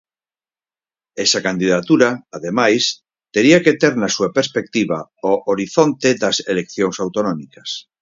Esa 1.25 1.41
candidatura, 1.47 2.09
ademais, 2.37 2.83
tería 3.35 3.59
que 3.65 3.77
ter 3.81 3.93
na 4.01 4.09
súa 4.15 4.29
perspectiva 4.37 4.97
o 5.31 5.33
horizonte 5.51 6.09
das 6.21 6.37
eleccións 6.51 6.95
autonómicas. 7.05 7.69